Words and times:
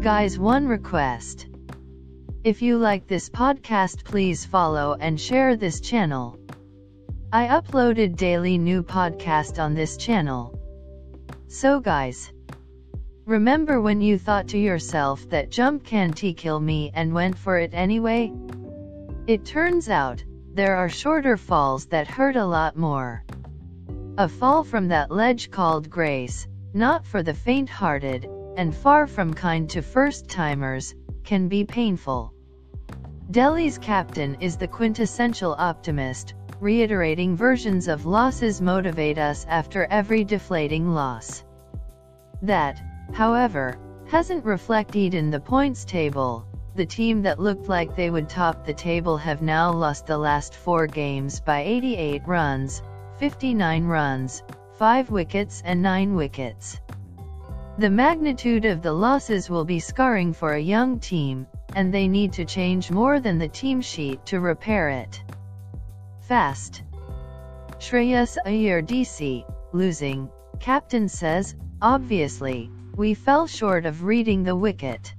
Guys, 0.00 0.38
one 0.38 0.66
request. 0.66 1.46
If 2.42 2.62
you 2.62 2.78
like 2.78 3.06
this 3.06 3.28
podcast, 3.28 4.02
please 4.02 4.46
follow 4.46 4.96
and 4.98 5.20
share 5.20 5.56
this 5.56 5.78
channel. 5.78 6.38
I 7.30 7.48
uploaded 7.48 8.16
daily 8.16 8.56
new 8.56 8.82
podcast 8.82 9.62
on 9.62 9.74
this 9.74 9.98
channel. 9.98 10.58
So 11.48 11.80
guys, 11.80 12.32
remember 13.26 13.82
when 13.82 14.00
you 14.00 14.16
thought 14.16 14.48
to 14.48 14.58
yourself 14.58 15.28
that 15.28 15.50
jump 15.50 15.84
can't 15.84 16.16
kill 16.16 16.60
me 16.60 16.90
and 16.94 17.12
went 17.12 17.36
for 17.36 17.58
it 17.58 17.74
anyway? 17.74 18.32
It 19.26 19.44
turns 19.44 19.90
out, 19.90 20.24
there 20.54 20.76
are 20.76 20.88
shorter 20.88 21.36
falls 21.36 21.84
that 21.88 22.08
hurt 22.08 22.36
a 22.36 22.46
lot 22.46 22.74
more. 22.74 23.22
A 24.16 24.30
fall 24.30 24.64
from 24.64 24.88
that 24.88 25.10
ledge 25.10 25.50
called 25.50 25.90
grace, 25.90 26.48
not 26.72 27.04
for 27.04 27.22
the 27.22 27.34
faint-hearted, 27.34 28.26
and 28.56 28.74
far 28.74 29.06
from 29.06 29.34
kind 29.34 29.68
to 29.70 29.82
first-timers, 29.82 30.94
can 31.24 31.48
be 31.48 31.64
painful. 31.64 32.32
Delhi's 33.30 33.78
captain 33.78 34.36
is 34.40 34.56
the 34.56 34.66
quintessential 34.66 35.54
optimist, 35.58 36.34
reiterating 36.60 37.36
versions 37.36 37.88
of 37.88 38.04
losses 38.04 38.60
motivate 38.60 39.18
us 39.18 39.46
after 39.48 39.86
every 39.90 40.24
deflating 40.24 40.92
loss. 40.92 41.44
That, 42.42 42.82
however, 43.12 43.78
hasn't 44.06 44.44
reflected 44.44 45.14
in 45.14 45.30
the 45.30 45.40
points 45.40 45.84
table. 45.84 46.46
The 46.74 46.86
team 46.86 47.22
that 47.22 47.38
looked 47.38 47.68
like 47.68 47.94
they 47.94 48.10
would 48.10 48.28
top 48.28 48.66
the 48.66 48.74
table 48.74 49.16
have 49.16 49.42
now 49.42 49.72
lost 49.72 50.06
the 50.06 50.18
last 50.18 50.54
four 50.54 50.86
games 50.86 51.40
by 51.40 51.60
88 51.60 52.22
runs, 52.26 52.82
59 53.18 53.84
runs, 53.84 54.42
5 54.76 55.10
wickets 55.10 55.62
and 55.64 55.82
9 55.82 56.14
wickets. 56.14 56.80
The 57.80 57.88
magnitude 57.88 58.66
of 58.66 58.82
the 58.82 58.92
losses 58.92 59.48
will 59.48 59.64
be 59.64 59.78
scarring 59.78 60.34
for 60.34 60.52
a 60.52 60.60
young 60.60 60.98
team, 60.98 61.46
and 61.74 61.90
they 61.90 62.08
need 62.08 62.30
to 62.34 62.44
change 62.44 62.90
more 62.90 63.20
than 63.20 63.38
the 63.38 63.48
team 63.48 63.80
sheet 63.80 64.26
to 64.26 64.38
repair 64.38 64.90
it. 64.90 65.24
Fast. 66.20 66.82
Shreyas 67.78 68.36
Iyer 68.44 68.82
DC, 68.82 69.50
losing, 69.72 70.28
captain 70.58 71.08
says, 71.08 71.56
obviously, 71.80 72.70
we 72.96 73.14
fell 73.14 73.46
short 73.46 73.86
of 73.86 74.04
reading 74.04 74.42
the 74.42 74.54
wicket. 74.54 75.14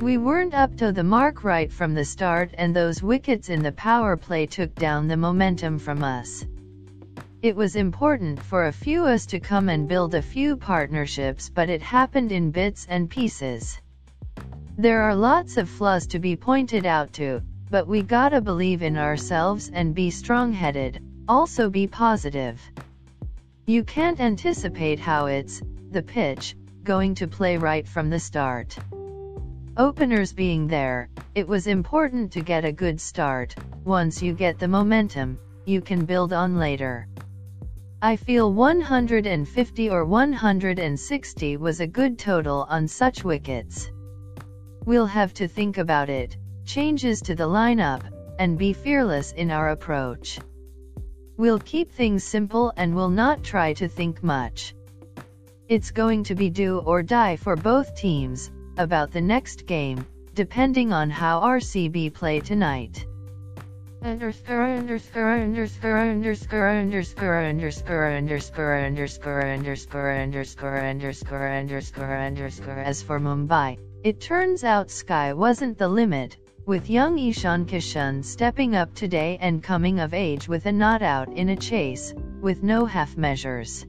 We 0.00 0.16
weren't 0.16 0.54
up 0.54 0.74
to 0.78 0.90
the 0.90 1.04
mark 1.04 1.44
right 1.44 1.70
from 1.70 1.92
the 1.92 2.06
start 2.06 2.54
and 2.56 2.74
those 2.74 3.02
wickets 3.02 3.50
in 3.50 3.62
the 3.62 3.72
power 3.72 4.16
play 4.16 4.46
took 4.46 4.74
down 4.74 5.06
the 5.06 5.18
momentum 5.18 5.78
from 5.78 6.02
us. 6.02 6.46
It 7.40 7.54
was 7.54 7.76
important 7.76 8.42
for 8.42 8.66
a 8.66 8.72
few 8.72 9.04
us 9.04 9.24
to 9.26 9.38
come 9.38 9.68
and 9.68 9.86
build 9.86 10.16
a 10.16 10.22
few 10.22 10.56
partnerships 10.56 11.48
but 11.48 11.70
it 11.70 11.80
happened 11.80 12.32
in 12.32 12.50
bits 12.50 12.84
and 12.90 13.08
pieces. 13.08 13.80
There 14.76 15.02
are 15.02 15.14
lots 15.14 15.56
of 15.56 15.68
flaws 15.68 16.08
to 16.08 16.18
be 16.18 16.34
pointed 16.34 16.84
out 16.84 17.12
to, 17.12 17.40
but 17.70 17.86
we 17.86 18.02
gotta 18.02 18.40
believe 18.40 18.82
in 18.82 18.96
ourselves 18.96 19.70
and 19.72 19.94
be 19.94 20.10
strong-headed, 20.10 21.00
also 21.28 21.70
be 21.70 21.86
positive. 21.86 22.60
You 23.66 23.84
can't 23.84 24.18
anticipate 24.18 24.98
how 24.98 25.26
it's, 25.26 25.62
the 25.92 26.02
pitch, 26.02 26.56
going 26.82 27.14
to 27.14 27.28
play 27.28 27.56
right 27.56 27.86
from 27.86 28.10
the 28.10 28.18
start. 28.18 28.76
Openers 29.76 30.32
being 30.32 30.66
there, 30.66 31.08
it 31.36 31.46
was 31.46 31.68
important 31.68 32.32
to 32.32 32.40
get 32.40 32.64
a 32.64 32.72
good 32.72 33.00
start, 33.00 33.54
once 33.84 34.20
you 34.20 34.32
get 34.32 34.58
the 34.58 34.66
momentum, 34.66 35.38
you 35.66 35.80
can 35.80 36.04
build 36.04 36.32
on 36.32 36.56
later. 36.56 37.06
I 38.00 38.14
feel 38.14 38.52
150 38.52 39.90
or 39.90 40.04
160 40.04 41.56
was 41.56 41.80
a 41.80 41.86
good 41.88 42.16
total 42.16 42.64
on 42.70 42.86
such 42.86 43.24
wickets. 43.24 43.90
We'll 44.84 45.06
have 45.06 45.34
to 45.34 45.48
think 45.48 45.78
about 45.78 46.08
it, 46.08 46.36
changes 46.64 47.20
to 47.22 47.34
the 47.34 47.48
lineup, 47.48 48.02
and 48.38 48.56
be 48.56 48.72
fearless 48.72 49.32
in 49.32 49.50
our 49.50 49.70
approach. 49.70 50.38
We'll 51.36 51.58
keep 51.58 51.90
things 51.90 52.22
simple 52.22 52.72
and 52.76 52.94
will 52.94 53.10
not 53.10 53.42
try 53.42 53.72
to 53.72 53.88
think 53.88 54.22
much. 54.22 54.76
It's 55.68 55.90
going 55.90 56.22
to 56.24 56.36
be 56.36 56.50
do 56.50 56.78
or 56.78 57.02
die 57.02 57.34
for 57.34 57.56
both 57.56 57.96
teams, 57.96 58.48
about 58.76 59.10
the 59.10 59.20
next 59.20 59.66
game, 59.66 60.06
depending 60.34 60.92
on 60.92 61.10
how 61.10 61.40
RCB 61.40 62.14
play 62.14 62.38
tonight. 62.38 63.04
Underscore 64.00 64.62
underscore 64.62 65.40
underscore 65.40 65.98
underscore 65.98 66.68
underscore 66.70 67.44
underscore 67.44 68.06
underscore 68.14 68.76
underscore 68.78 69.42
underscore 69.42 70.12
underscore 70.12 70.78
underscore 70.78 71.48
underscore 71.48 72.16
underscore 72.16 72.78
as 72.78 73.02
for 73.02 73.18
Mumbai, 73.18 73.76
it 74.04 74.20
turns 74.20 74.62
out 74.62 74.92
sky 74.92 75.32
wasn't 75.32 75.78
the 75.78 75.88
limit, 75.88 76.36
with 76.64 76.88
young 76.88 77.18
Ishan 77.18 77.66
Kishan 77.66 78.24
stepping 78.24 78.76
up 78.76 78.94
today 78.94 79.36
and 79.40 79.64
coming 79.64 79.98
of 79.98 80.14
age 80.14 80.46
with 80.46 80.66
a 80.66 80.72
not 80.72 81.02
out 81.02 81.28
in 81.32 81.48
a 81.48 81.56
chase, 81.56 82.14
with 82.40 82.62
no 82.62 82.84
half 82.84 83.16
measures. 83.16 83.84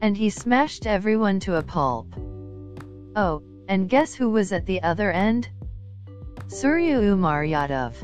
And 0.00 0.16
he 0.16 0.30
smashed 0.30 0.86
everyone 0.86 1.40
to 1.40 1.56
a 1.56 1.62
pulp. 1.62 2.14
Oh, 3.16 3.42
and 3.68 3.88
guess 3.88 4.14
who 4.14 4.30
was 4.30 4.52
at 4.52 4.64
the 4.64 4.80
other 4.82 5.10
end? 5.10 5.48
Suryakumar 6.46 7.44
Yadav. 7.44 7.94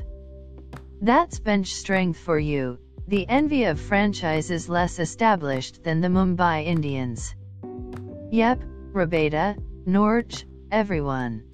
That's 1.01 1.39
bench 1.39 1.75
strength 1.75 2.19
for 2.19 2.39
you, 2.39 2.79
the 3.09 3.29
envy 3.29 3.65
of 3.65 3.79
franchises 3.79 4.69
less 4.69 4.99
established 4.99 5.85
than 5.85 6.01
the 6.01 6.09
Mumbai 6.09 6.65
Indians. 6.65 7.35
Yep, 8.31 8.63
Rabada, 8.93 9.59
Nortje, 9.87 10.45
everyone. 10.71 11.45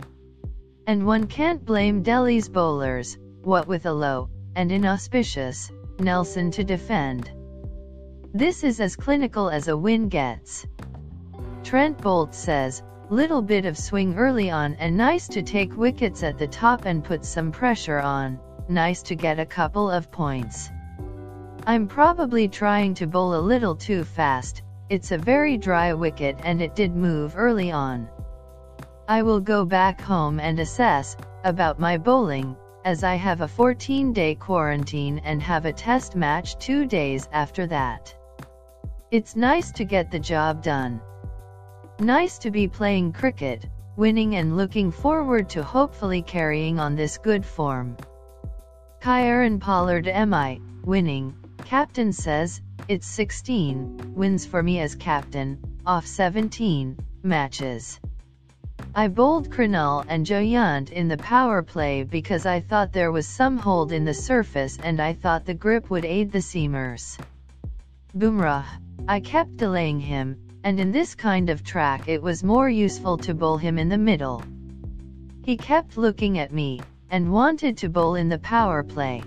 And 0.87 1.07
one 1.07 1.27
can't 1.27 1.65
blame 1.65 2.03
Delhi's 2.03 2.49
bowlers, 2.49 3.19
what 3.43 3.67
with 3.67 3.87
a 3.87 3.93
low, 3.93 4.29
and 4.55 4.71
inauspicious, 4.71 5.73
Nelson 5.99 6.51
to 6.53 6.65
defend. 6.65 7.31
This 8.33 8.63
is 8.63 8.81
as 8.81 8.95
clinical 8.95 9.51
as 9.51 9.69
a 9.69 9.77
win 9.77 10.09
gets. 10.09 10.67
Trent 11.65 11.99
Boult 11.99 12.35
says, 12.35 12.83
little 13.11 13.43
bit 13.43 13.65
of 13.65 13.77
swing 13.77 14.17
early 14.17 14.51
on 14.51 14.75
and 14.75 14.97
nice 14.97 15.27
to 15.29 15.43
take 15.43 15.77
wickets 15.77 16.23
at 16.23 16.39
the 16.39 16.47
top 16.47 16.85
and 16.85 17.03
put 17.03 17.25
some 17.25 17.51
pressure 17.51 17.99
on, 17.99 18.39
nice 18.71 19.03
to 19.03 19.15
get 19.15 19.39
a 19.39 19.45
couple 19.45 19.91
of 19.91 20.11
points. 20.11 20.71
I'm 21.67 21.87
probably 21.87 22.49
trying 22.49 22.95
to 22.95 23.07
bowl 23.07 23.35
a 23.35 23.47
little 23.53 23.75
too 23.75 24.05
fast, 24.05 24.63
it's 24.89 25.13
a 25.13 25.19
very 25.19 25.57
dry 25.57 25.93
wicket 25.93 26.39
and 26.43 26.63
it 26.63 26.75
did 26.75 26.97
move 26.97 27.35
early 27.37 27.71
on. 27.71 28.09
I 29.07 29.23
will 29.23 29.41
go 29.41 29.65
back 29.65 30.01
home 30.01 30.41
and 30.41 30.59
assess 30.59 31.17
about 31.45 31.79
my 31.79 31.99
bowling, 31.99 32.57
as 32.85 33.05
I 33.05 33.15
have 33.17 33.41
a 33.41 33.49
14 33.49 34.13
day 34.13 34.35
quarantine 34.35 35.21
and 35.25 35.43
have 35.43 35.65
a 35.65 35.73
test 35.73 36.17
match 36.17 36.57
two 36.59 36.87
days 36.87 37.29
after 37.33 37.67
that. 37.67 38.15
It's 39.11 39.37
nice 39.37 39.71
to 39.73 39.85
get 39.85 40.11
the 40.11 40.19
job 40.19 40.63
done. 40.63 41.01
Nice 41.99 42.39
to 42.39 42.51
be 42.51 42.67
playing 42.67 43.13
cricket, 43.13 43.67
winning 43.97 44.37
and 44.37 44.57
looking 44.57 44.91
forward 44.91 45.49
to 45.51 45.63
hopefully 45.63 46.23
carrying 46.23 46.81
on 46.81 46.97
this 46.97 47.19
good 47.19 47.45
form. 47.45 47.97
Kieron 49.01 49.59
Pollard 49.59 50.05
MI, 50.05 50.61
winning, 50.85 51.33
captain 51.65 52.13
says, 52.13 52.61
it's 52.87 53.07
16 53.07 54.13
wins 54.15 54.45
for 54.45 54.63
me 54.63 54.79
as 54.81 54.95
captain, 54.95 55.59
off 55.87 56.05
17 56.05 56.99
matches. 57.23 57.99
I 58.95 59.09
bowled 59.09 59.49
Krunal 59.49 60.05
and 60.07 60.27
Jayant 60.27 60.91
in 60.91 61.09
the 61.09 61.17
power 61.17 61.63
play 61.63 62.03
because 62.03 62.45
I 62.45 62.61
thought 62.61 62.93
there 62.93 63.11
was 63.11 63.27
some 63.27 63.57
hold 63.57 63.91
in 63.91 64.05
the 64.05 64.13
surface 64.13 64.77
and 64.83 65.01
I 65.01 65.15
thought 65.15 65.47
the 65.47 65.55
grip 65.55 65.89
would 65.89 66.05
aid 66.05 66.31
the 66.31 66.43
seamers. 66.43 67.17
Bumrah. 68.15 68.67
I 69.09 69.21
kept 69.21 69.57
delaying 69.57 70.01
him, 70.01 70.37
and 70.63 70.79
in 70.79 70.93
this 70.93 71.15
kind 71.15 71.49
of 71.49 71.65
track 71.65 72.07
it 72.07 72.21
was 72.23 72.45
more 72.45 72.69
useful 72.69 73.17
to 73.19 73.33
bowl 73.33 73.57
him 73.57 73.79
in 73.79 73.89
the 73.89 73.97
middle. 73.97 74.43
He 75.43 75.57
kept 75.57 75.97
looking 75.97 76.39
at 76.39 76.53
me, 76.53 76.81
and 77.11 77.33
wanted 77.33 77.77
to 77.79 77.89
bowl 77.89 78.15
in 78.15 78.29
the 78.29 78.39
power 78.39 78.83
play. 78.83 79.23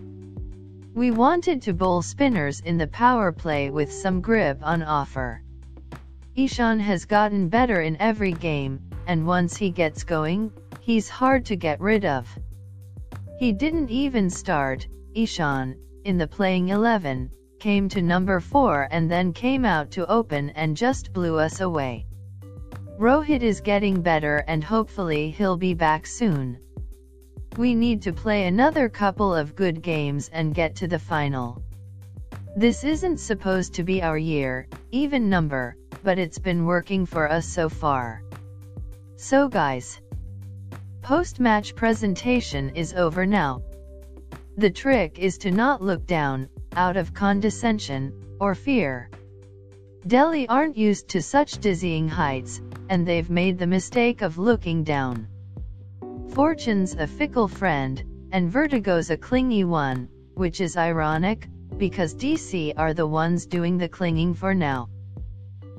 We 0.94 1.12
wanted 1.12 1.62
to 1.63 1.74
bowl 1.74 2.01
spinners 2.01 2.59
in 2.59 2.77
the 2.77 2.88
power 2.88 3.31
play 3.31 3.69
with 3.69 3.91
some 3.91 4.21
grip 4.21 4.59
on 4.62 4.83
offer. 4.83 5.41
Ishan 6.35 6.80
has 6.80 7.06
gotten 7.06 7.50
better 7.50 7.81
in 7.81 7.97
every 8.00 8.31
game, 8.31 8.80
and 9.07 9.27
once 9.27 9.57
he 9.57 9.69
gets 9.69 10.03
going, 10.03 10.51
he's 10.81 11.09
hard 11.09 11.45
to 11.45 11.56
get 11.56 11.81
rid 11.81 12.06
of. 12.06 12.27
He 13.38 13.51
didn't 13.51 13.89
even 13.89 14.30
start, 14.30 14.88
Ishan, 15.13 15.75
in 16.06 16.18
the 16.18 16.27
playing 16.27 16.69
11, 16.69 17.30
came 17.59 17.89
to 17.89 18.01
number 18.01 18.39
4 18.39 18.88
and 18.91 19.09
then 19.09 19.33
came 19.33 19.65
out 19.65 19.91
to 19.91 20.09
open 20.09 20.50
and 20.51 20.75
just 20.75 21.13
blew 21.13 21.38
us 21.38 21.62
away. 21.62 22.06
Rohit 23.00 23.41
is 23.41 23.62
getting 23.62 24.01
better 24.01 24.44
and 24.47 24.63
hopefully 24.63 25.31
he'll 25.31 25.57
be 25.57 25.74
back 25.74 26.06
soon. 26.06 26.57
We 27.57 27.75
need 27.75 28.01
to 28.03 28.13
play 28.13 28.47
another 28.47 28.89
couple 28.89 29.33
of 29.35 29.55
good 29.55 29.81
games 29.81 30.29
and 30.33 30.55
get 30.55 30.75
to 30.77 30.88
the 30.88 31.00
final. 31.00 31.61
This 32.55 32.83
isn't 32.83 33.19
supposed 33.19 33.75
to 33.75 33.83
be 33.83 34.01
our 34.01 34.17
year, 34.17 34.67
even 34.91 35.29
number, 35.29 35.75
but 36.03 36.17
it's 36.17 36.39
been 36.39 36.65
working 36.65 37.05
for 37.05 37.29
us 37.31 37.47
so 37.47 37.69
far. 37.69 38.23
So 39.17 39.47
guys, 39.47 40.01
Post-match 41.03 41.75
presentation 41.75 42.69
is 42.75 42.94
over 42.94 43.25
now. 43.25 43.61
The 44.56 44.69
trick 44.69 45.19
is 45.19 45.38
to 45.39 45.51
not 45.51 45.81
look 45.81 46.07
down, 46.07 46.47
out 46.77 46.95
of 46.95 47.13
condescension, 47.13 48.13
or 48.39 48.56
fear. 48.56 49.09
Delhi 50.07 50.47
aren't 50.47 50.77
used 50.77 51.09
to 51.09 51.21
such 51.21 51.57
dizzying 51.57 52.07
heights, 52.07 52.61
and 52.88 53.06
they've 53.06 53.29
made 53.29 53.59
the 53.59 53.67
mistake 53.67 54.21
of 54.21 54.38
looking 54.38 54.85
down. 54.85 55.27
Fortune's 56.33 56.95
a 56.95 57.06
fickle 57.06 57.47
friend, 57.47 58.03
and 58.31 58.51
Vertigo's 58.51 59.12
a 59.12 59.18
clingy 59.18 59.63
one, 59.63 60.09
which 60.33 60.62
is 60.62 60.77
ironic, 60.77 61.47
because 61.77 62.15
DC 62.15 62.74
are 62.75 62.95
the 62.95 63.06
ones 63.06 63.45
doing 63.45 63.77
the 63.77 63.88
clinging 63.88 64.33
for 64.33 64.56
now. 64.56 64.89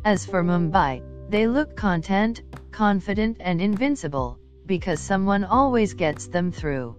As 0.05 0.25
for 0.25 0.45
Mumbai, 0.45 1.03
they 1.29 1.49
look 1.49 1.75
content, 1.75 2.43
confident 2.71 3.39
and 3.41 3.61
invincible, 3.61 4.39
because 4.65 5.01
someone 5.01 5.43
always 5.43 5.95
gets 5.95 6.29
them 6.29 6.53
through. 6.53 6.95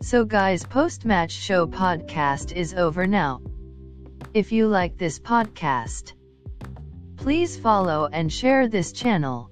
So 0.00 0.24
guys 0.24 0.62
post-match 0.62 1.32
show 1.32 1.66
podcast 1.66 2.52
is 2.52 2.74
over 2.74 3.08
now. 3.08 3.40
If 4.34 4.52
you 4.52 4.68
like 4.68 4.96
this 4.96 5.18
podcast, 5.18 6.12
please 7.16 7.56
follow 7.56 8.08
and 8.12 8.32
share 8.32 8.68
this 8.68 8.92
channel. 8.92 9.50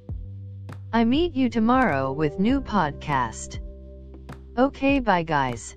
I 0.92 1.04
meet 1.04 1.36
you 1.36 1.48
tomorrow 1.48 2.10
with 2.10 2.40
new 2.40 2.60
podcast. 2.60 3.60
Okay 4.58 4.98
bye 4.98 5.22
guys. 5.22 5.76